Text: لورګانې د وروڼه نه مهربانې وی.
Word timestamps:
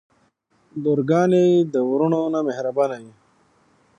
لورګانې 0.83 1.45
د 1.73 1.75
وروڼه 1.89 2.21
نه 2.33 2.39
مهربانې 2.47 2.99
وی. 3.07 3.13